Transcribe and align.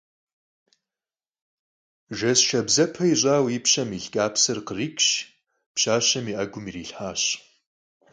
Жэз 2.17 2.39
шабзэпэ 2.47 3.03
ищӀауэ 3.13 3.49
и 3.57 3.59
пщэм 3.63 3.89
илъ 3.97 4.09
кӀапсэр 4.13 4.59
къричщ, 4.67 5.05
пщащэм 5.73 6.25
и 6.31 6.33
Ӏэгум 6.37 6.65
ирилъхьащ. 6.69 7.21